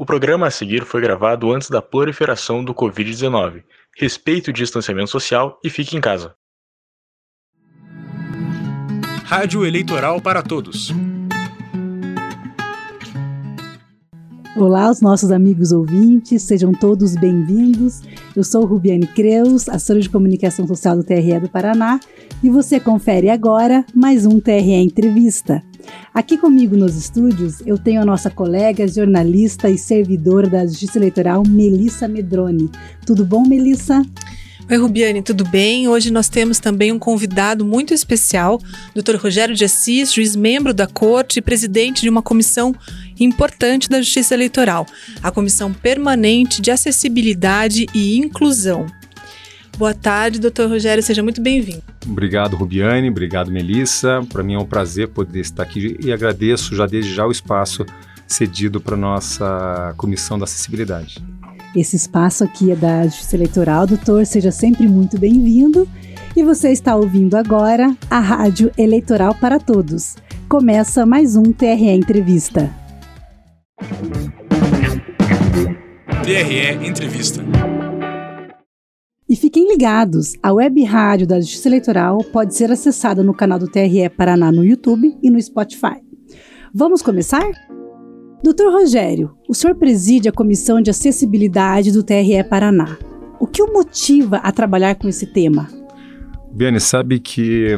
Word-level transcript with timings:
O 0.00 0.06
programa 0.06 0.46
a 0.46 0.50
seguir 0.50 0.86
foi 0.86 1.02
gravado 1.02 1.52
antes 1.52 1.68
da 1.68 1.82
proliferação 1.82 2.64
do 2.64 2.74
Covid-19. 2.74 3.62
Respeite 3.98 4.48
o 4.48 4.52
distanciamento 4.52 5.10
social 5.10 5.60
e 5.62 5.68
fique 5.68 5.94
em 5.94 6.00
casa. 6.00 6.34
Rádio 9.26 9.66
Eleitoral 9.66 10.18
para 10.18 10.42
Todos. 10.42 10.90
Olá, 14.56 14.90
os 14.90 15.00
nossos 15.00 15.30
amigos 15.30 15.70
ouvintes, 15.70 16.42
sejam 16.42 16.72
todos 16.72 17.14
bem-vindos. 17.14 18.02
Eu 18.34 18.42
sou 18.42 18.64
Rubiane 18.66 19.06
Creus, 19.06 19.68
assessora 19.68 20.00
de 20.00 20.10
comunicação 20.10 20.66
social 20.66 20.96
do 20.96 21.04
TRE 21.04 21.38
do 21.38 21.48
Paraná, 21.48 22.00
e 22.42 22.50
você 22.50 22.80
confere 22.80 23.30
agora 23.30 23.86
mais 23.94 24.26
um 24.26 24.40
TRE 24.40 24.74
Entrevista. 24.74 25.62
Aqui 26.12 26.36
comigo 26.36 26.76
nos 26.76 26.96
estúdios 26.96 27.62
eu 27.64 27.78
tenho 27.78 28.02
a 28.02 28.04
nossa 28.04 28.28
colega, 28.28 28.88
jornalista 28.88 29.70
e 29.70 29.78
servidora 29.78 30.48
da 30.48 30.66
Justiça 30.66 30.98
Eleitoral, 30.98 31.44
Melissa 31.46 32.08
Medrone. 32.08 32.68
Tudo 33.06 33.24
bom, 33.24 33.46
Melissa? 33.46 34.02
Oi, 34.70 34.76
Rubiane, 34.76 35.20
tudo 35.20 35.42
bem? 35.42 35.88
Hoje 35.88 36.12
nós 36.12 36.28
temos 36.28 36.60
também 36.60 36.92
um 36.92 36.98
convidado 36.98 37.64
muito 37.64 37.92
especial, 37.92 38.60
Dr. 38.94 39.16
Rogério 39.16 39.52
de 39.52 39.64
Assis, 39.64 40.12
juiz 40.12 40.36
membro 40.36 40.72
da 40.72 40.86
Corte 40.86 41.40
e 41.40 41.42
presidente 41.42 42.02
de 42.02 42.08
uma 42.08 42.22
comissão 42.22 42.72
importante 43.18 43.88
da 43.88 44.00
Justiça 44.00 44.32
Eleitoral, 44.32 44.86
a 45.20 45.32
Comissão 45.32 45.72
Permanente 45.72 46.62
de 46.62 46.70
Acessibilidade 46.70 47.86
e 47.92 48.16
Inclusão. 48.16 48.86
Boa 49.76 49.92
tarde, 49.92 50.38
doutor 50.38 50.68
Rogério, 50.68 51.02
seja 51.02 51.20
muito 51.20 51.42
bem-vindo. 51.42 51.82
Obrigado, 52.06 52.54
Rubiane, 52.54 53.10
obrigado, 53.10 53.50
Melissa. 53.50 54.24
Para 54.32 54.44
mim 54.44 54.54
é 54.54 54.58
um 54.60 54.64
prazer 54.64 55.08
poder 55.08 55.40
estar 55.40 55.64
aqui 55.64 55.96
e 56.00 56.12
agradeço 56.12 56.76
já 56.76 56.86
desde 56.86 57.12
já 57.12 57.26
o 57.26 57.32
espaço 57.32 57.84
cedido 58.24 58.80
para 58.80 58.96
nossa 58.96 59.92
Comissão 59.96 60.38
da 60.38 60.44
Acessibilidade. 60.44 61.20
Esse 61.74 61.94
espaço 61.94 62.42
aqui 62.42 62.72
é 62.72 62.76
da 62.76 63.04
Justiça 63.04 63.36
Eleitoral, 63.36 63.86
doutor, 63.86 64.26
seja 64.26 64.50
sempre 64.50 64.88
muito 64.88 65.18
bem-vindo. 65.18 65.88
E 66.36 66.42
você 66.42 66.70
está 66.70 66.96
ouvindo 66.96 67.36
agora 67.36 67.96
a 68.10 68.18
Rádio 68.18 68.72
Eleitoral 68.76 69.34
para 69.36 69.58
Todos. 69.58 70.16
Começa 70.48 71.06
mais 71.06 71.36
um 71.36 71.44
TRE 71.44 71.90
Entrevista. 71.90 72.74
TRE 76.24 76.86
Entrevista. 76.86 77.40
E 79.28 79.36
fiquem 79.36 79.68
ligados, 79.68 80.34
a 80.42 80.52
web 80.52 80.82
rádio 80.82 81.26
da 81.28 81.40
Justiça 81.40 81.68
Eleitoral 81.68 82.18
pode 82.32 82.56
ser 82.56 82.72
acessada 82.72 83.22
no 83.22 83.32
canal 83.32 83.60
do 83.60 83.68
TRE 83.68 84.08
Paraná 84.08 84.50
no 84.50 84.64
YouTube 84.64 85.16
e 85.22 85.30
no 85.30 85.40
Spotify. 85.40 86.00
Vamos 86.74 87.00
começar? 87.00 87.48
Doutor 88.50 88.72
Rogério, 88.72 89.30
o 89.48 89.54
senhor 89.54 89.76
preside 89.76 90.28
a 90.28 90.32
Comissão 90.32 90.80
de 90.80 90.90
Acessibilidade 90.90 91.92
do 91.92 92.02
TRE 92.02 92.42
Paraná. 92.42 92.98
O 93.38 93.46
que 93.46 93.62
o 93.62 93.72
motiva 93.72 94.38
a 94.38 94.50
trabalhar 94.50 94.96
com 94.96 95.08
esse 95.08 95.24
tema? 95.24 95.68
Biane, 96.50 96.80
sabe 96.80 97.20
que 97.20 97.68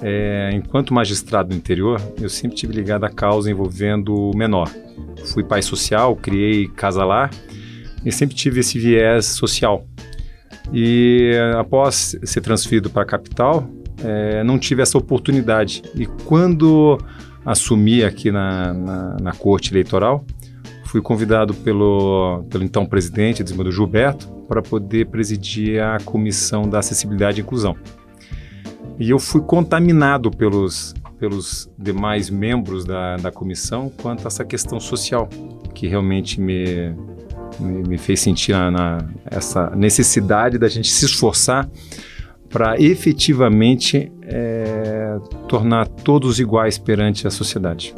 é, 0.00 0.52
enquanto 0.54 0.94
magistrado 0.94 1.48
do 1.48 1.56
interior, 1.56 2.00
eu 2.20 2.28
sempre 2.28 2.56
tive 2.56 2.72
ligado 2.72 3.02
à 3.02 3.10
causa 3.10 3.50
envolvendo 3.50 4.14
o 4.14 4.36
menor. 4.36 4.70
Fui 5.32 5.42
pai 5.42 5.62
social, 5.62 6.14
criei 6.14 6.68
casa 6.68 7.04
lá 7.04 7.28
e 8.06 8.12
sempre 8.12 8.36
tive 8.36 8.60
esse 8.60 8.78
viés 8.78 9.26
social. 9.26 9.84
E 10.72 11.32
após 11.58 12.16
ser 12.22 12.40
transferido 12.40 12.88
para 12.88 13.02
a 13.02 13.06
capital, 13.06 13.68
é, 14.04 14.44
não 14.44 14.60
tive 14.60 14.80
essa 14.80 14.96
oportunidade. 14.96 15.82
E 15.96 16.06
quando 16.06 17.00
assumi 17.44 18.04
aqui 18.04 18.30
na, 18.30 18.72
na, 18.72 19.16
na 19.20 19.32
corte 19.32 19.72
eleitoral, 19.72 20.24
fui 20.86 21.02
convidado 21.02 21.52
pelo, 21.54 22.44
pelo 22.48 22.62
então 22.62 22.86
presidente, 22.86 23.42
do 23.42 23.72
Gilberto, 23.72 24.28
para 24.48 24.62
poder 24.62 25.06
presidir 25.06 25.82
a 25.82 25.98
comissão 25.98 26.68
da 26.68 26.78
acessibilidade 26.78 27.40
e 27.40 27.42
inclusão. 27.42 27.76
E 28.98 29.10
eu 29.10 29.18
fui 29.18 29.40
contaminado 29.40 30.30
pelos, 30.30 30.94
pelos 31.18 31.68
demais 31.76 32.30
membros 32.30 32.84
da, 32.84 33.16
da 33.16 33.32
comissão 33.32 33.90
quanto 34.00 34.24
a 34.24 34.28
essa 34.28 34.44
questão 34.44 34.78
social, 34.78 35.28
que 35.74 35.88
realmente 35.88 36.40
me, 36.40 36.94
me, 37.58 37.82
me 37.88 37.98
fez 37.98 38.20
sentir 38.20 38.52
na, 38.52 38.70
na, 38.70 39.08
essa 39.26 39.70
necessidade 39.70 40.58
da 40.58 40.68
gente 40.68 40.90
se 40.90 41.06
esforçar 41.06 41.68
para 42.48 42.80
efetivamente 42.80 44.12
é, 44.22 44.73
tornar 45.48 45.88
todos 45.88 46.38
iguais 46.40 46.78
perante 46.78 47.26
a 47.26 47.30
sociedade. 47.30 47.94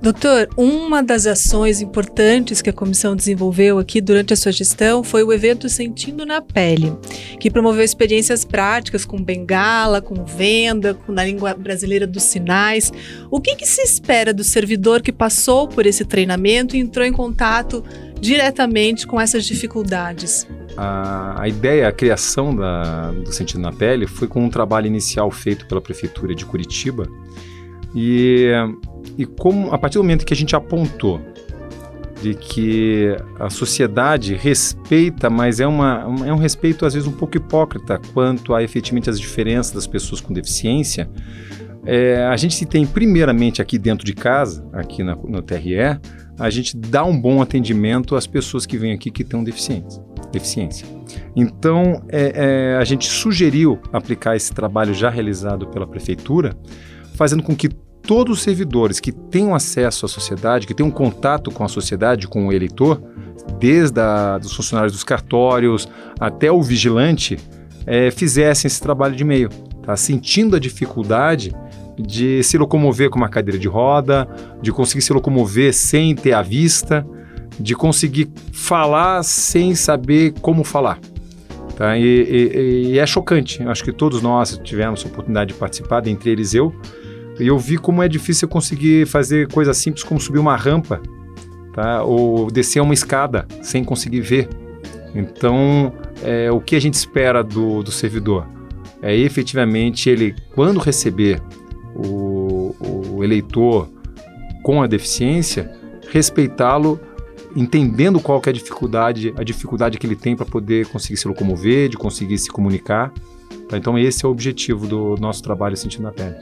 Doutor, 0.00 0.48
uma 0.56 1.02
das 1.02 1.26
ações 1.26 1.80
importantes 1.80 2.60
que 2.62 2.70
a 2.70 2.72
comissão 2.72 3.16
desenvolveu 3.16 3.78
aqui 3.78 4.00
durante 4.00 4.32
a 4.32 4.36
sua 4.36 4.52
gestão 4.52 5.02
foi 5.02 5.24
o 5.24 5.32
evento 5.32 5.68
Sentindo 5.68 6.24
na 6.26 6.40
Pele, 6.40 6.92
que 7.40 7.50
promoveu 7.50 7.82
experiências 7.82 8.44
práticas 8.44 9.04
com 9.04 9.20
bengala, 9.20 10.02
com 10.02 10.24
venda, 10.24 10.94
com, 10.94 11.12
na 11.12 11.24
língua 11.24 11.54
brasileira 11.54 12.06
dos 12.06 12.22
sinais. 12.22 12.92
O 13.30 13.40
que, 13.40 13.56
que 13.56 13.66
se 13.66 13.82
espera 13.82 14.34
do 14.34 14.44
servidor 14.44 15.00
que 15.00 15.10
passou 15.10 15.66
por 15.66 15.86
esse 15.86 16.04
treinamento 16.04 16.76
e 16.76 16.78
entrou 16.78 17.04
em 17.04 17.12
contato 17.12 17.82
diretamente 18.20 19.06
com 19.06 19.20
essas 19.20 19.44
dificuldades? 19.44 20.46
A, 20.76 21.42
a 21.42 21.48
ideia, 21.48 21.88
a 21.88 21.92
criação 21.92 22.54
da, 22.54 23.12
do 23.12 23.32
Sentido 23.32 23.60
na 23.60 23.72
Pele 23.72 24.06
foi 24.06 24.28
com 24.28 24.44
um 24.44 24.50
trabalho 24.50 24.86
inicial 24.86 25.30
feito 25.30 25.66
pela 25.66 25.80
Prefeitura 25.80 26.34
de 26.34 26.44
Curitiba 26.44 27.06
e, 27.94 28.50
e 29.16 29.24
como 29.24 29.72
a 29.72 29.78
partir 29.78 29.98
do 29.98 30.04
momento 30.04 30.26
que 30.26 30.34
a 30.34 30.36
gente 30.36 30.54
apontou 30.54 31.20
de 32.20 32.34
que 32.34 33.14
a 33.38 33.50
sociedade 33.50 34.34
respeita, 34.34 35.28
mas 35.28 35.60
é, 35.60 35.66
uma, 35.66 36.02
é 36.26 36.32
um 36.32 36.38
respeito 36.38 36.86
às 36.86 36.94
vezes 36.94 37.08
um 37.08 37.12
pouco 37.12 37.36
hipócrita 37.36 38.00
quanto 38.12 38.54
a 38.54 38.62
efetivamente 38.62 39.10
as 39.10 39.20
diferenças 39.20 39.72
das 39.72 39.86
pessoas 39.86 40.20
com 40.20 40.32
deficiência, 40.32 41.08
é, 41.86 42.26
a 42.26 42.36
gente 42.36 42.54
se 42.54 42.66
tem 42.66 42.84
primeiramente 42.84 43.62
aqui 43.62 43.78
dentro 43.78 44.04
de 44.04 44.12
casa, 44.12 44.68
aqui 44.72 45.04
na, 45.04 45.14
no 45.14 45.40
TRE, 45.40 45.98
a 46.38 46.50
gente 46.50 46.76
dá 46.76 47.04
um 47.04 47.18
bom 47.18 47.40
atendimento 47.40 48.16
às 48.16 48.26
pessoas 48.26 48.66
que 48.66 48.76
vêm 48.76 48.92
aqui 48.92 49.10
que 49.10 49.24
têm 49.24 49.42
deficiência. 49.42 50.02
deficiência. 50.32 50.86
Então, 51.34 52.02
é, 52.08 52.72
é, 52.74 52.76
a 52.76 52.84
gente 52.84 53.08
sugeriu 53.08 53.78
aplicar 53.92 54.36
esse 54.36 54.52
trabalho 54.52 54.92
já 54.92 55.08
realizado 55.08 55.66
pela 55.68 55.86
prefeitura, 55.86 56.54
fazendo 57.14 57.42
com 57.42 57.54
que 57.54 57.68
todos 57.68 58.38
os 58.38 58.42
servidores 58.42 59.00
que 59.00 59.12
tenham 59.12 59.54
acesso 59.54 60.06
à 60.06 60.08
sociedade, 60.08 60.66
que 60.66 60.74
tenham 60.74 60.90
contato 60.90 61.50
com 61.50 61.64
a 61.64 61.68
sociedade, 61.68 62.28
com 62.28 62.46
o 62.46 62.52
eleitor, 62.52 63.02
desde 63.58 64.00
a, 64.00 64.38
dos 64.38 64.54
funcionários 64.54 64.92
dos 64.92 65.04
cartórios 65.04 65.88
até 66.18 66.50
o 66.50 66.62
vigilante, 66.62 67.38
é, 67.86 68.10
fizessem 68.10 68.68
esse 68.68 68.80
trabalho 68.80 69.14
de 69.14 69.24
meio, 69.24 69.48
tá? 69.82 69.96
sentindo 69.96 70.56
a 70.56 70.58
dificuldade 70.58 71.52
de 71.98 72.42
se 72.42 72.58
locomover 72.58 73.10
com 73.10 73.18
uma 73.18 73.28
cadeira 73.28 73.58
de 73.58 73.68
roda, 73.68 74.28
de 74.60 74.70
conseguir 74.72 75.02
se 75.02 75.12
locomover 75.12 75.72
sem 75.72 76.14
ter 76.14 76.32
a 76.32 76.42
vista, 76.42 77.06
de 77.58 77.74
conseguir 77.74 78.28
falar 78.52 79.22
sem 79.22 79.74
saber 79.74 80.34
como 80.40 80.62
falar. 80.62 80.98
Tá? 81.76 81.96
E, 81.98 82.02
e, 82.04 82.92
e 82.92 82.98
é 82.98 83.06
chocante. 83.06 83.62
Acho 83.62 83.84
que 83.84 83.92
todos 83.92 84.22
nós 84.22 84.58
tivemos 84.62 85.04
a 85.04 85.08
oportunidade 85.08 85.52
de 85.52 85.58
participar, 85.58 86.00
dentre 86.00 86.30
eles 86.30 86.54
eu. 86.54 86.74
E 87.38 87.46
eu 87.46 87.58
vi 87.58 87.76
como 87.76 88.02
é 88.02 88.08
difícil 88.08 88.48
conseguir 88.48 89.06
fazer 89.06 89.48
coisas 89.48 89.76
simples 89.76 90.02
como 90.02 90.18
subir 90.18 90.38
uma 90.38 90.56
rampa, 90.56 91.00
tá? 91.74 92.02
ou 92.02 92.50
descer 92.50 92.80
uma 92.80 92.94
escada 92.94 93.46
sem 93.62 93.84
conseguir 93.84 94.20
ver. 94.20 94.48
Então, 95.14 95.92
é, 96.22 96.50
o 96.50 96.60
que 96.60 96.74
a 96.76 96.80
gente 96.80 96.94
espera 96.94 97.42
do, 97.44 97.82
do 97.82 97.90
servidor? 97.90 98.46
É 99.02 99.14
efetivamente 99.14 100.08
ele, 100.08 100.34
quando 100.54 100.78
receber 100.78 101.40
o, 101.96 102.74
o 103.14 103.24
eleitor 103.24 103.88
com 104.62 104.82
a 104.82 104.86
deficiência, 104.86 105.72
respeitá-lo, 106.10 107.00
entendendo 107.54 108.20
qual 108.20 108.42
é 108.44 108.50
a 108.50 108.52
dificuldade, 108.52 109.32
a 109.36 109.42
dificuldade 109.42 109.98
que 109.98 110.06
ele 110.06 110.16
tem 110.16 110.36
para 110.36 110.44
poder 110.44 110.86
conseguir 110.88 111.16
se 111.16 111.26
locomover, 111.26 111.88
de 111.88 111.96
conseguir 111.96 112.38
se 112.38 112.50
comunicar. 112.50 113.12
Tá? 113.68 113.76
Então 113.76 113.98
esse 113.98 114.24
é 114.24 114.28
o 114.28 114.30
objetivo 114.30 114.86
do 114.86 115.16
nosso 115.18 115.42
trabalho 115.42 115.76
Sentindo 115.76 116.02
na 116.02 116.12
Pele. 116.12 116.36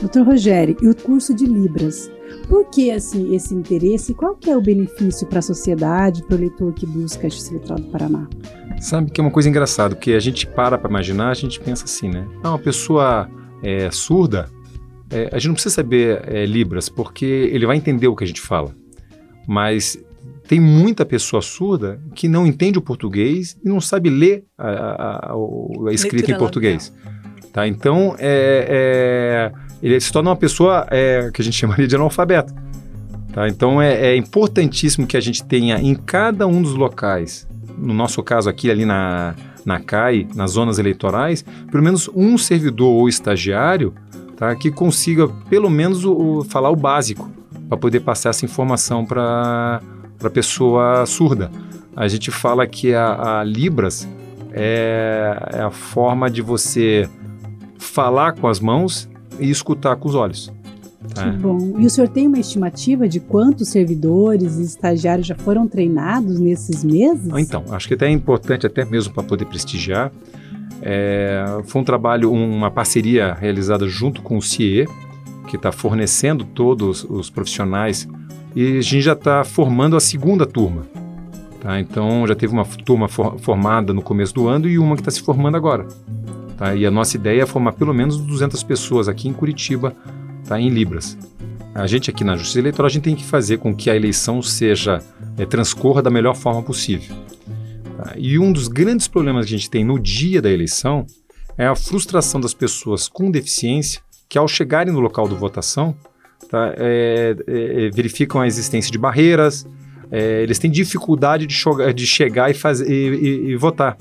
Doutor 0.00 0.24
Rogério, 0.26 0.76
e 0.80 0.88
o 0.88 0.94
curso 0.94 1.34
de 1.34 1.44
Libras? 1.44 2.10
Por 2.48 2.64
que 2.70 2.90
assim, 2.90 3.34
esse 3.34 3.54
interesse? 3.54 4.14
Qual 4.14 4.34
que 4.34 4.50
é 4.50 4.56
o 4.56 4.60
benefício 4.60 5.26
para 5.26 5.40
a 5.40 5.42
sociedade, 5.42 6.22
para 6.22 6.36
o 6.36 6.38
eleitor 6.38 6.72
que 6.72 6.86
busca 6.86 7.26
a 7.26 7.30
Eleitoral 7.30 7.78
do 7.78 7.90
Paraná? 7.90 8.26
Sabe 8.80 9.10
que 9.10 9.20
é 9.20 9.22
uma 9.22 9.30
coisa 9.30 9.48
engraçada, 9.48 9.94
porque 9.94 10.12
a 10.12 10.20
gente 10.20 10.46
para 10.46 10.78
para 10.78 10.88
imaginar, 10.88 11.30
a 11.30 11.34
gente 11.34 11.60
pensa 11.60 11.84
assim, 11.84 12.08
né? 12.08 12.26
Ah, 12.42 12.50
uma 12.50 12.58
pessoa 12.58 13.28
é, 13.62 13.90
surda, 13.90 14.48
é, 15.10 15.28
a 15.32 15.38
gente 15.38 15.48
não 15.48 15.54
precisa 15.54 15.74
saber 15.74 16.22
é, 16.26 16.46
Libras, 16.46 16.88
porque 16.88 17.24
ele 17.24 17.66
vai 17.66 17.76
entender 17.76 18.08
o 18.08 18.16
que 18.16 18.24
a 18.24 18.26
gente 18.26 18.40
fala. 18.40 18.74
Mas 19.46 19.98
tem 20.46 20.60
muita 20.60 21.04
pessoa 21.04 21.42
surda 21.42 22.00
que 22.14 22.28
não 22.28 22.46
entende 22.46 22.78
o 22.78 22.82
português 22.82 23.56
e 23.64 23.68
não 23.68 23.80
sabe 23.80 24.10
ler 24.10 24.44
a, 24.56 24.68
a, 24.68 25.32
a, 25.32 25.88
a 25.88 25.92
escrita 25.92 26.30
em 26.30 26.38
português. 26.38 26.92
Tá? 27.52 27.66
Então, 27.66 28.14
é, 28.18 28.66
é, 28.68 29.52
ele 29.82 30.00
se 30.00 30.12
torna 30.12 30.30
uma 30.30 30.36
pessoa 30.36 30.86
é, 30.90 31.30
que 31.32 31.42
a 31.42 31.44
gente 31.44 31.54
chamaria 31.58 31.86
de 31.86 31.94
analfabeta. 31.96 32.54
Tá? 33.32 33.48
Então 33.48 33.80
é, 33.80 34.08
é 34.08 34.16
importantíssimo 34.16 35.06
que 35.06 35.16
a 35.16 35.20
gente 35.20 35.44
tenha 35.44 35.80
em 35.80 35.94
cada 35.94 36.46
um 36.46 36.60
dos 36.60 36.74
locais, 36.74 37.46
no 37.78 37.94
nosso 37.94 38.22
caso 38.22 38.48
aqui 38.48 38.70
ali 38.70 38.84
na, 38.84 39.34
na 39.64 39.78
CAI, 39.78 40.26
nas 40.34 40.52
zonas 40.52 40.78
eleitorais, 40.78 41.44
pelo 41.70 41.82
menos 41.82 42.10
um 42.14 42.36
servidor 42.36 42.88
ou 42.88 43.08
estagiário 43.08 43.94
tá, 44.40 44.56
que 44.56 44.70
consiga 44.70 45.28
pelo 45.50 45.68
menos 45.68 46.04
o, 46.04 46.12
o 46.12 46.44
falar 46.44 46.70
o 46.70 46.76
básico 46.76 47.30
para 47.68 47.76
poder 47.76 48.00
passar 48.00 48.30
essa 48.30 48.44
informação 48.44 49.04
para 49.04 49.80
a 50.24 50.30
pessoa 50.30 51.04
surda. 51.04 51.50
A 51.94 52.08
gente 52.08 52.30
fala 52.30 52.66
que 52.66 52.94
a, 52.94 53.40
a 53.40 53.44
Libras 53.44 54.08
é, 54.52 55.36
é 55.52 55.60
a 55.60 55.70
forma 55.70 56.30
de 56.30 56.40
você 56.40 57.08
falar 57.78 58.32
com 58.32 58.48
as 58.48 58.58
mãos 58.58 59.08
e 59.38 59.50
escutar 59.50 59.96
com 59.96 60.08
os 60.08 60.14
olhos. 60.14 60.50
Que 61.14 61.20
é. 61.20 61.32
bom. 61.32 61.78
E 61.78 61.84
o 61.84 61.90
senhor 61.90 62.08
tem 62.08 62.26
uma 62.26 62.38
estimativa 62.38 63.08
de 63.08 63.20
quantos 63.20 63.68
servidores 63.68 64.58
e 64.58 64.62
estagiários 64.62 65.26
já 65.26 65.34
foram 65.34 65.66
treinados 65.66 66.38
nesses 66.38 66.82
meses? 66.82 67.30
Então, 67.36 67.64
acho 67.70 67.88
que 67.88 67.94
até 67.94 68.06
é 68.06 68.10
importante, 68.10 68.66
até 68.66 68.84
mesmo 68.84 69.12
para 69.12 69.22
poder 69.22 69.44
prestigiar. 69.44 70.12
É, 70.82 71.44
foi 71.64 71.80
um 71.80 71.84
trabalho, 71.84 72.32
uma 72.32 72.70
parceria 72.70 73.34
realizada 73.34 73.86
junto 73.86 74.22
com 74.22 74.36
o 74.36 74.42
CIE, 74.42 74.86
que 75.48 75.56
está 75.56 75.72
fornecendo 75.72 76.44
todos 76.44 77.04
os 77.04 77.28
profissionais, 77.28 78.08
e 78.54 78.78
a 78.78 78.80
gente 78.80 79.02
já 79.02 79.12
está 79.12 79.44
formando 79.44 79.96
a 79.96 80.00
segunda 80.00 80.46
turma. 80.46 80.86
Tá? 81.60 81.78
Então, 81.78 82.26
já 82.26 82.34
teve 82.34 82.52
uma 82.52 82.64
turma 82.64 83.08
for, 83.08 83.38
formada 83.38 83.92
no 83.92 84.00
começo 84.00 84.34
do 84.34 84.48
ano 84.48 84.66
e 84.66 84.78
uma 84.78 84.96
que 84.96 85.02
está 85.02 85.10
se 85.10 85.22
formando 85.22 85.56
agora. 85.56 85.86
Tá? 86.56 86.74
E 86.74 86.86
a 86.86 86.90
nossa 86.90 87.16
ideia 87.16 87.42
é 87.42 87.46
formar 87.46 87.72
pelo 87.72 87.92
menos 87.92 88.16
200 88.18 88.62
pessoas 88.62 89.08
aqui 89.08 89.28
em 89.28 89.32
Curitiba 89.32 89.94
tá, 90.48 90.58
em 90.58 90.68
Libras. 90.68 91.18
A 91.74 91.86
gente 91.86 92.10
aqui 92.10 92.24
na 92.24 92.36
Justiça 92.36 92.58
Eleitoral 92.58 92.86
a 92.86 92.90
gente 92.90 93.04
tem 93.04 93.14
que 93.14 93.24
fazer 93.24 93.58
com 93.58 93.74
que 93.74 93.90
a 93.90 93.96
eleição 93.96 94.42
seja 94.42 95.00
é, 95.36 95.46
transcorra 95.46 96.02
da 96.02 96.10
melhor 96.10 96.34
forma 96.34 96.62
possível. 96.62 97.14
E 98.16 98.38
um 98.38 98.52
dos 98.52 98.68
grandes 98.68 99.08
problemas 99.08 99.46
que 99.46 99.54
a 99.54 99.58
gente 99.58 99.70
tem 99.70 99.84
no 99.84 99.98
dia 99.98 100.40
da 100.40 100.50
eleição 100.50 101.06
é 101.56 101.66
a 101.66 101.74
frustração 101.74 102.40
das 102.40 102.54
pessoas 102.54 103.08
com 103.08 103.30
deficiência 103.30 104.00
que 104.28 104.38
ao 104.38 104.46
chegarem 104.46 104.92
no 104.92 105.00
local 105.00 105.28
de 105.28 105.34
votação 105.34 105.94
tá, 106.48 106.72
é, 106.76 107.36
é, 107.46 107.86
é 107.86 107.90
verificam 107.90 108.40
a 108.40 108.46
existência 108.46 108.90
de 108.90 108.98
barreiras, 108.98 109.66
é, 110.10 110.42
eles 110.42 110.58
têm 110.58 110.70
dificuldade 110.70 111.46
de, 111.46 111.56
de 111.94 112.06
chegar 112.06 112.50
e, 112.50 112.54
fazer, 112.54 112.88
e, 112.88 113.14
e, 113.14 113.50
e 113.50 113.56
votar. 113.56 113.96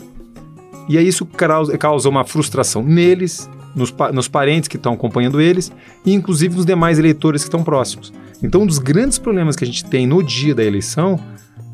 E 0.87 0.97
aí 0.97 1.07
isso 1.07 1.25
causa 1.25 2.09
uma 2.09 2.25
frustração 2.25 2.83
neles 2.83 3.49
nos, 3.75 3.93
nos 4.13 4.27
parentes 4.27 4.67
que 4.67 4.75
estão 4.75 4.93
acompanhando 4.93 5.39
eles 5.39 5.71
e 6.05 6.13
inclusive 6.13 6.55
nos 6.55 6.65
demais 6.65 6.97
eleitores 6.97 7.43
que 7.43 7.47
estão 7.47 7.63
próximos. 7.63 8.11
Então, 8.41 8.61
um 8.61 8.65
dos 8.65 8.79
grandes 8.79 9.19
problemas 9.19 9.55
que 9.55 9.63
a 9.63 9.67
gente 9.67 9.85
tem 9.85 10.07
no 10.07 10.23
dia 10.23 10.55
da 10.55 10.63
eleição 10.63 11.19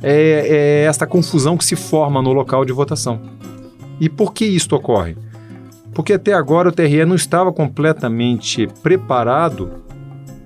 é, 0.02 0.48
é 0.48 0.86
esta 0.86 1.08
confusão 1.08 1.58
que 1.58 1.66
se 1.66 1.76
forma 1.76 2.22
no 2.22 2.34
local 2.34 2.66
de 2.66 2.74
votação. 2.74 3.20
E 4.00 4.10
por 4.10 4.34
que 4.34 4.46
isso 4.46 4.76
ocorre? 4.76 5.18
Porque 5.94 6.14
até 6.14 6.34
agora 6.34 6.70
o 6.70 6.72
TRE 6.72 7.06
não 7.06 7.16
estava 7.16 7.54
completamente 7.54 8.68
preparado 8.84 9.72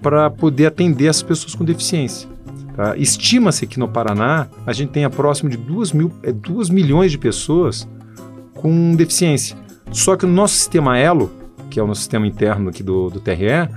para 0.02 0.30
poder 0.30 0.68
atender 0.68 1.08
as 1.08 1.22
pessoas 1.22 1.56
com 1.56 1.66
deficiência. 1.66 2.30
Tá? 2.76 2.96
Estima-se 2.96 3.68
que 3.68 3.80
no 3.80 3.88
Paraná 3.88 4.48
a 4.66 4.72
gente 4.72 4.92
tenha 4.92 5.10
próximo 5.10 5.50
de 5.50 5.58
2 5.58 5.92
mil, 5.92 6.12
é, 6.24 6.32
2 6.32 6.70
milhões 6.70 7.12
de 7.12 7.18
pessoas 7.18 7.88
com 8.54 8.96
deficiência. 8.96 9.58
Só 9.92 10.16
que 10.16 10.26
no 10.26 10.32
nosso 10.32 10.56
sistema 10.56 10.98
Elo, 10.98 11.32
que 11.70 11.80
é 11.80 11.84
o 11.84 11.88
nosso 11.88 12.02
sistema 12.02 12.28
interno 12.28 12.70
aqui 12.70 12.84
do, 12.84 13.10
do 13.10 13.20
TRE, 13.20 13.68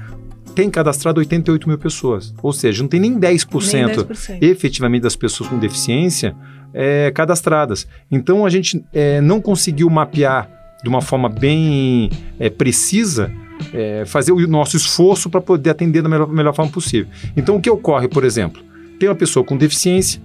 tem 0.54 0.70
cadastrado 0.70 1.18
88 1.18 1.68
mil 1.68 1.78
pessoas. 1.78 2.34
Ou 2.42 2.52
seja, 2.52 2.82
não 2.82 2.88
tem 2.88 3.00
nem 3.00 3.18
10%, 3.18 3.72
nem 3.74 3.96
10%. 3.96 4.42
efetivamente 4.42 5.02
das 5.02 5.16
pessoas 5.16 5.48
com 5.48 5.58
deficiência 5.58 6.34
é, 6.74 7.10
cadastradas. 7.10 7.86
Então 8.10 8.44
a 8.44 8.50
gente 8.50 8.84
é, 8.92 9.20
não 9.20 9.40
conseguiu 9.40 9.88
mapear 9.88 10.50
de 10.82 10.88
uma 10.88 11.00
forma 11.00 11.28
bem 11.28 12.10
é, 12.38 12.50
precisa 12.50 13.32
é, 13.72 14.04
fazer 14.04 14.32
o 14.32 14.46
nosso 14.48 14.76
esforço 14.76 15.30
para 15.30 15.40
poder 15.40 15.70
atender 15.70 16.02
da 16.02 16.08
melhor, 16.08 16.28
melhor 16.28 16.54
forma 16.54 16.70
possível. 16.70 17.10
Então 17.36 17.56
o 17.56 17.60
que 17.60 17.70
ocorre, 17.70 18.08
por 18.08 18.24
exemplo? 18.24 18.62
Tem 18.98 19.08
uma 19.08 19.14
pessoa 19.14 19.44
com 19.44 19.56
deficiência 19.56 20.20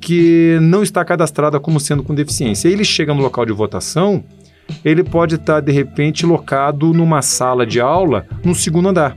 que 0.00 0.58
não 0.62 0.82
está 0.82 1.04
cadastrada 1.04 1.60
como 1.60 1.78
sendo 1.78 2.02
com 2.02 2.14
deficiência. 2.14 2.68
Ele 2.68 2.84
chega 2.84 3.12
no 3.12 3.20
local 3.20 3.44
de 3.44 3.52
votação 3.52 4.24
ele 4.84 5.02
pode 5.02 5.34
estar, 5.34 5.60
de 5.60 5.72
repente, 5.72 6.24
locado 6.24 6.92
numa 6.92 7.22
sala 7.22 7.66
de 7.66 7.80
aula 7.80 8.26
no 8.44 8.54
segundo 8.54 8.88
andar. 8.88 9.16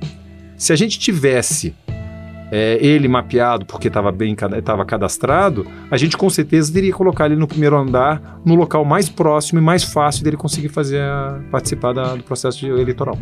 Se 0.57 0.71
a 0.71 0.75
gente 0.75 1.00
tivesse 1.00 1.73
é, 2.53 2.77
ele 2.79 3.07
mapeado 3.07 3.65
porque 3.65 3.88
estava 3.88 4.11
bem 4.11 4.35
estava 4.55 4.85
cadastrado, 4.85 5.65
a 5.89 5.97
gente 5.97 6.15
com 6.15 6.29
certeza 6.29 6.71
que 6.71 6.91
colocar 6.91 7.25
ele 7.25 7.35
no 7.35 7.47
primeiro 7.47 7.75
andar, 7.75 8.39
no 8.45 8.53
local 8.53 8.85
mais 8.85 9.09
próximo 9.09 9.57
e 9.57 9.61
mais 9.61 9.83
fácil 9.83 10.23
dele 10.23 10.38
conseguir 10.38 10.69
fazer 10.69 11.01
a, 11.01 11.41
participar 11.50 11.94
da, 11.94 12.15
do 12.15 12.21
processo 12.21 12.63
eleitoral. 12.67 13.17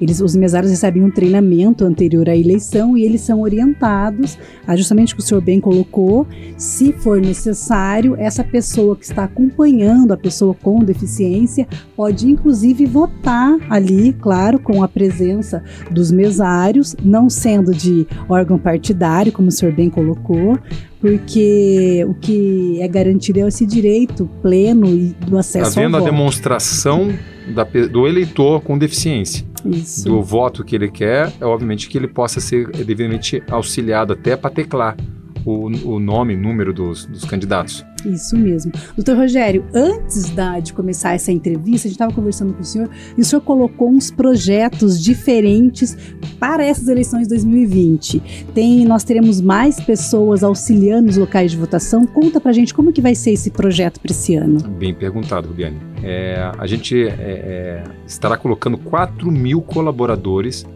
Eles, 0.00 0.20
os 0.20 0.34
mesários 0.34 0.72
recebem 0.72 1.04
um 1.04 1.10
treinamento 1.10 1.84
anterior 1.84 2.28
à 2.28 2.36
eleição 2.36 2.96
e 2.96 3.04
eles 3.04 3.20
são 3.20 3.42
orientados 3.42 4.36
a 4.66 4.74
justamente 4.74 5.12
o 5.12 5.16
que 5.16 5.22
o 5.22 5.24
senhor 5.24 5.40
bem 5.40 5.60
colocou, 5.60 6.26
se 6.56 6.92
for 6.92 7.20
necessário, 7.20 8.16
essa 8.18 8.42
pessoa 8.42 8.96
que 8.96 9.04
está 9.04 9.22
acompanhando 9.22 10.12
a 10.12 10.16
pessoa 10.16 10.52
com 10.52 10.80
deficiência 10.80 11.68
pode 11.94 12.28
inclusive 12.28 12.86
votar 12.86 13.56
ali, 13.70 14.12
claro, 14.14 14.58
com 14.58 14.82
a 14.82 14.88
presença 14.88 15.62
dos 15.92 16.10
mesários, 16.10 16.96
não 17.04 17.30
sendo 17.30 17.72
de 17.72 18.04
órgão 18.28 18.58
partidário, 18.64 19.30
como 19.30 19.48
o 19.48 19.52
senhor 19.52 19.74
bem 19.74 19.90
colocou, 19.90 20.58
porque 20.98 22.02
o 22.08 22.14
que 22.14 22.80
é 22.80 22.88
garantido 22.88 23.40
é 23.40 23.46
esse 23.46 23.66
direito 23.66 24.28
pleno 24.40 24.86
e 24.86 25.14
do 25.26 25.36
acesso 25.36 25.78
Havendo 25.78 25.98
ao 25.98 26.02
a 26.02 26.04
demonstração 26.06 27.12
da, 27.54 27.62
do 27.62 28.08
eleitor 28.08 28.62
com 28.62 28.78
deficiência. 28.78 29.44
Isso. 29.66 30.08
Do 30.08 30.22
voto 30.22 30.64
que 30.64 30.74
ele 30.74 30.90
quer, 30.90 31.30
é 31.38 31.44
obviamente 31.44 31.88
que 31.88 31.98
ele 31.98 32.08
possa 32.08 32.40
ser 32.40 32.70
devidamente 32.70 33.42
auxiliado 33.50 34.14
até 34.14 34.34
para 34.34 34.50
teclar 34.50 34.96
o, 35.44 35.66
o 35.88 36.00
nome, 36.00 36.36
número 36.36 36.72
dos, 36.72 37.06
dos 37.06 37.24
candidatos. 37.24 37.84
Isso 38.04 38.36
mesmo. 38.36 38.72
Doutor 38.96 39.16
Rogério, 39.16 39.64
antes 39.74 40.30
da, 40.30 40.60
de 40.60 40.72
começar 40.72 41.14
essa 41.14 41.32
entrevista, 41.32 41.88
a 41.88 41.90
gente 41.90 41.92
estava 41.92 42.12
conversando 42.12 42.52
com 42.52 42.60
o 42.60 42.64
senhor 42.64 42.88
e 43.16 43.20
o 43.20 43.24
senhor 43.24 43.40
colocou 43.42 43.88
uns 43.88 44.10
projetos 44.10 45.02
diferentes 45.02 45.96
para 46.38 46.64
essas 46.64 46.88
eleições 46.88 47.22
de 47.22 47.28
2020. 47.30 48.46
Tem, 48.54 48.84
nós 48.84 49.04
teremos 49.04 49.40
mais 49.40 49.80
pessoas 49.80 50.42
auxiliando 50.42 51.10
os 51.10 51.16
locais 51.16 51.50
de 51.50 51.56
votação. 51.56 52.06
Conta 52.06 52.40
pra 52.40 52.52
gente 52.52 52.74
como 52.74 52.92
que 52.92 53.00
vai 53.00 53.14
ser 53.14 53.32
esse 53.32 53.50
projeto 53.50 54.00
para 54.00 54.10
esse 54.10 54.34
ano. 54.34 54.58
Bem 54.70 54.94
perguntado, 54.94 55.48
Rubiane. 55.48 55.78
É, 56.02 56.50
a 56.58 56.66
gente 56.66 57.02
é, 57.02 57.14
é, 57.18 57.84
estará 58.06 58.36
colocando 58.36 58.76
4 58.76 59.30
mil 59.32 59.62
colaboradores 59.62 60.66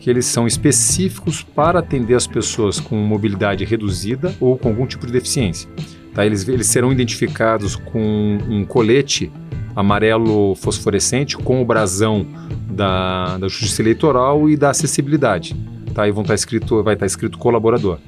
que 0.00 0.08
eles 0.08 0.26
são 0.26 0.46
específicos 0.46 1.42
para 1.42 1.78
atender 1.80 2.14
as 2.14 2.26
pessoas 2.26 2.80
com 2.80 2.96
mobilidade 2.96 3.64
reduzida 3.64 4.34
ou 4.40 4.56
com 4.56 4.68
algum 4.68 4.86
tipo 4.86 5.06
de 5.06 5.12
deficiência. 5.12 5.68
Tá? 6.14 6.24
Eles, 6.24 6.46
eles 6.48 6.66
serão 6.66 6.92
identificados 6.92 7.76
com 7.76 8.38
um 8.48 8.64
colete 8.64 9.30
amarelo 9.74 10.54
fosforescente 10.56 11.36
com 11.36 11.62
o 11.62 11.64
brasão 11.64 12.26
da, 12.70 13.38
da 13.38 13.48
Justiça 13.48 13.82
Eleitoral 13.82 14.48
e 14.50 14.56
da 14.56 14.70
acessibilidade. 14.70 15.54
Tá? 15.94 16.08
E 16.08 16.10
vão 16.10 16.22
estar 16.22 16.34
escrito, 16.34 16.82
vai 16.82 16.94
estar 16.94 17.06
escrito 17.06 17.38
colaborador. 17.38 17.98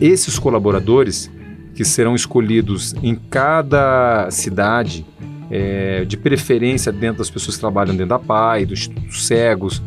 Esses 0.00 0.38
colaboradores, 0.38 1.30
que 1.74 1.84
serão 1.84 2.14
escolhidos 2.14 2.94
em 3.02 3.14
cada 3.14 4.30
cidade, 4.30 5.04
é, 5.50 6.04
de 6.04 6.16
preferência 6.16 6.92
dentro 6.92 7.18
das 7.18 7.30
pessoas 7.30 7.56
que 7.56 7.60
trabalham 7.60 7.94
dentro 7.94 8.10
da 8.10 8.18
PAI, 8.18 8.66
do 8.66 8.74
Instituto 8.74 9.14
Cegos, 9.16 9.82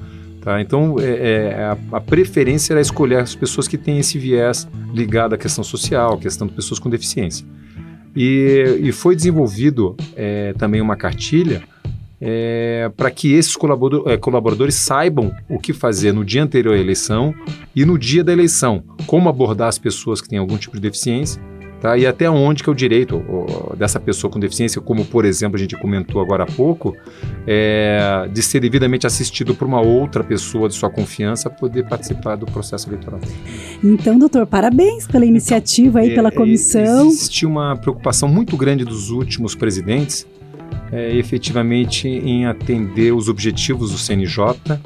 Tá? 0.49 0.59
Então, 0.59 0.95
é, 0.99 1.03
é, 1.03 1.63
a, 1.63 1.77
a, 1.97 2.01
preferência 2.01 2.73
era 2.73 2.81
escolher 2.81 3.17
as 3.17 3.35
pessoas 3.35 3.67
que 3.67 3.77
têm 3.77 3.99
esse 3.99 4.17
viés 4.17 4.67
ligado 4.91 5.35
à 5.35 5.37
questão 5.37 5.63
social, 5.63 6.15
à 6.15 6.17
questão 6.17 6.47
de 6.47 6.53
pessoas 6.53 6.79
com 6.79 6.89
deficiência. 6.89 7.45
E, 8.15 8.79
e 8.81 8.91
foi 8.91 9.15
desenvolvido 9.15 9.95
é, 10.15 10.53
também 10.53 10.81
uma 10.81 10.95
cartilha 10.95 11.61
é, 12.19 12.91
para 12.97 13.11
que 13.11 13.31
esses 13.31 13.55
colaborador, 13.55 14.09
é, 14.09 14.17
colaboradores 14.17 14.73
saibam 14.73 15.31
o 15.47 15.59
que 15.59 15.71
fazer 15.71 16.13
no 16.13 16.25
dia 16.25 16.41
anterior 16.41 16.73
à 16.73 16.79
eleição 16.79 17.31
e 17.75 17.85
no 17.85 17.95
dia 17.95 18.23
da 18.23 18.33
eleição, 18.33 18.83
como 19.05 19.29
abordar 19.29 19.67
as 19.67 19.77
pessoas 19.77 20.19
que 20.19 20.27
têm 20.27 20.39
algum 20.39 20.57
tipo 20.57 20.77
de 20.77 20.81
deficiência 20.81 21.39
Tá? 21.81 21.97
E 21.97 22.05
até 22.05 22.29
onde 22.29 22.61
que 22.61 22.69
é 22.69 22.71
o 22.71 22.75
direito 22.75 23.23
dessa 23.77 23.99
pessoa 23.99 24.29
com 24.29 24.39
deficiência, 24.39 24.81
como 24.81 25.05
por 25.05 25.23
exemplo 25.23 25.55
a 25.55 25.59
gente 25.59 25.77
comentou 25.77 26.21
agora 26.21 26.43
há 26.43 26.45
pouco, 26.45 26.95
é, 27.47 28.27
de 28.31 28.43
ser 28.43 28.59
devidamente 28.59 29.07
assistido 29.07 29.55
por 29.55 29.65
uma 29.65 29.79
outra 29.79 30.21
pessoa 30.21 30.67
de 30.67 30.75
sua 30.75 30.89
confiança 30.89 31.49
poder 31.49 31.87
participar 31.87 32.35
do 32.35 32.45
processo 32.45 32.89
eleitoral. 32.89 33.21
Então, 33.81 34.19
doutor, 34.19 34.45
parabéns 34.45 35.07
pela 35.07 35.25
iniciativa 35.25 35.99
então, 35.99 36.09
aí, 36.09 36.15
pela 36.15 36.29
é, 36.29 36.31
comissão. 36.31 37.07
Existe 37.07 37.45
uma 37.45 37.77
preocupação 37.77 38.27
muito 38.27 38.57
grande 38.57 38.83
dos 38.83 39.09
últimos 39.09 39.55
presidentes, 39.55 40.27
é, 40.91 41.15
efetivamente 41.15 42.09
em 42.09 42.45
atender 42.45 43.13
os 43.13 43.29
objetivos 43.29 43.91
do 43.91 43.97
CNJ 43.97 44.79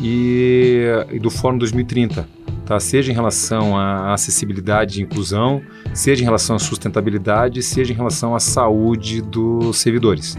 e, 0.00 0.82
e 1.12 1.20
do 1.20 1.30
Fórum 1.30 1.58
2030 1.58 2.41
tá? 2.64 2.78
seja 2.80 3.10
em 3.10 3.14
relação 3.14 3.76
à 3.76 4.12
acessibilidade 4.12 5.00
e 5.00 5.02
inclusão, 5.02 5.62
seja 5.94 6.22
em 6.22 6.24
relação 6.24 6.56
à 6.56 6.58
sustentabilidade, 6.58 7.62
seja 7.62 7.92
em 7.92 7.96
relação 7.96 8.34
à 8.34 8.40
saúde 8.40 9.20
dos 9.22 9.78
servidores. 9.78 10.36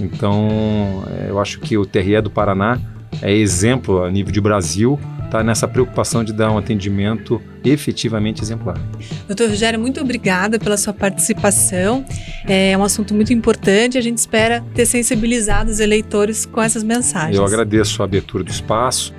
Então, 0.00 1.04
é, 1.08 1.30
eu 1.30 1.38
acho 1.38 1.60
que 1.60 1.78
o 1.78 1.86
TRE 1.86 2.20
do 2.20 2.30
Paraná 2.30 2.80
é 3.22 3.32
exemplo 3.32 4.02
a 4.02 4.10
nível 4.10 4.32
de 4.32 4.40
Brasil 4.40 4.98
está 5.34 5.42
nessa 5.42 5.66
preocupação 5.66 6.22
de 6.22 6.32
dar 6.32 6.52
um 6.52 6.58
atendimento 6.58 7.42
efetivamente 7.64 8.40
exemplar. 8.40 8.78
Doutor 9.26 9.48
Rogério, 9.48 9.80
muito 9.80 10.00
obrigada 10.00 10.60
pela 10.60 10.76
sua 10.76 10.92
participação. 10.92 12.04
É 12.46 12.76
um 12.78 12.84
assunto 12.84 13.12
muito 13.12 13.32
importante. 13.32 13.98
A 13.98 14.00
gente 14.00 14.18
espera 14.18 14.64
ter 14.74 14.86
sensibilizado 14.86 15.70
os 15.70 15.80
eleitores 15.80 16.46
com 16.46 16.62
essas 16.62 16.84
mensagens. 16.84 17.36
Eu 17.36 17.44
agradeço 17.44 18.00
a 18.00 18.04
abertura 18.04 18.44
do 18.44 18.50
espaço. 18.50 19.12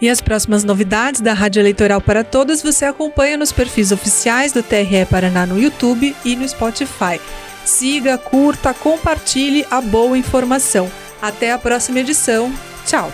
E 0.00 0.08
as 0.08 0.20
próximas 0.20 0.64
novidades 0.64 1.20
da 1.20 1.34
Rádio 1.34 1.60
Eleitoral 1.60 2.00
para 2.00 2.24
Todos 2.24 2.62
você 2.62 2.86
acompanha 2.86 3.36
nos 3.36 3.52
perfis 3.52 3.92
oficiais 3.92 4.50
do 4.50 4.62
TRE 4.62 5.04
Paraná 5.08 5.44
no 5.44 5.60
YouTube 5.60 6.16
e 6.24 6.36
no 6.36 6.48
Spotify. 6.48 7.20
Siga, 7.66 8.16
curta, 8.16 8.72
compartilhe 8.72 9.66
a 9.70 9.80
boa 9.80 10.16
informação. 10.16 10.90
Até 11.20 11.52
a 11.52 11.58
próxima 11.58 12.00
edição. 12.00 12.50
Tchau! 12.86 13.12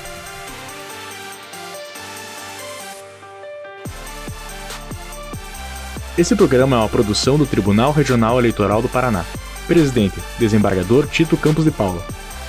Esse 6.16 6.34
programa 6.36 6.76
é 6.76 6.78
uma 6.78 6.88
produção 6.88 7.36
do 7.36 7.44
Tribunal 7.44 7.92
Regional 7.92 8.38
Eleitoral 8.38 8.80
do 8.80 8.88
Paraná. 8.88 9.24
Presidente, 9.66 10.14
desembargador 10.38 11.08
Tito 11.08 11.36
Campos 11.36 11.64
de 11.64 11.72
Paula. 11.72 12.02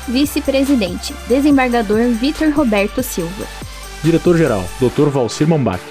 Vice-presidente, 0.08 1.14
desembargador 1.28 2.12
Vitor 2.12 2.50
Roberto 2.52 3.02
Silva. 3.02 3.46
Diretor-geral, 4.04 4.64
Dr. 4.80 5.10
Valcir 5.10 5.48
Mombach. 5.48 5.82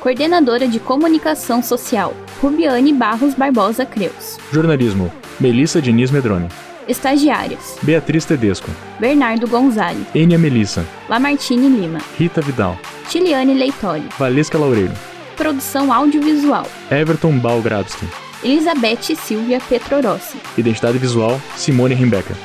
Coordenadora 0.00 0.68
de 0.68 0.78
Comunicação 0.78 1.62
Social, 1.62 2.14
Rubiane 2.40 2.92
Barros 2.92 3.34
Barbosa 3.34 3.86
Creus. 3.86 4.38
Jornalismo, 4.52 5.10
Melissa 5.40 5.80
Diniz 5.80 6.10
Medrone. 6.10 6.48
Estagiários: 6.86 7.76
Beatriz 7.82 8.24
Tedesco, 8.24 8.70
Bernardo 9.00 9.48
Gonzalez, 9.48 10.06
Enia 10.14 10.38
Melissa, 10.38 10.84
Lamartine 11.08 11.68
Lima, 11.68 12.00
Rita 12.16 12.40
Vidal, 12.40 12.78
Tiliane 13.08 13.54
Leitoli. 13.54 14.06
Valesca 14.18 14.58
Laureiro, 14.58 14.92
Produção 15.36 15.92
audiovisual: 15.92 16.66
Everton 16.90 17.38
Balgradski. 17.38 18.06
Elizabeth 18.44 19.16
Silvia 19.16 19.60
Petrorossi. 19.60 20.36
Identidade 20.56 20.98
visual, 20.98 21.40
Simone 21.56 21.94
Rimbecker. 21.94 22.36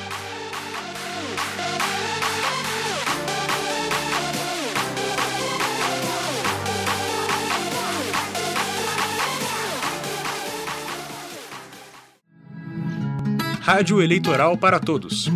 Rádio 13.74 14.02
Eleitoral 14.02 14.58
para 14.58 14.82
Todos. 14.82 15.32